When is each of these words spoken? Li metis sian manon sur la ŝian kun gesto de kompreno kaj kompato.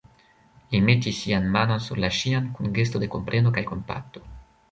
Li 0.69 0.79
metis 0.85 1.19
sian 1.25 1.45
manon 1.57 1.83
sur 1.89 2.01
la 2.05 2.09
ŝian 2.21 2.49
kun 2.55 2.73
gesto 2.79 3.01
de 3.05 3.11
kompreno 3.17 3.55
kaj 3.59 3.67
kompato. 3.73 4.27